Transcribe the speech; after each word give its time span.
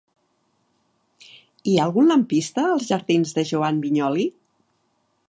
Hi 1.27 1.75
ha 1.77 1.83
algun 1.85 2.09
lampista 2.13 2.65
als 2.71 2.89
jardins 2.93 3.37
de 3.39 3.47
Joan 3.51 3.83
Vinyoli? 3.85 4.27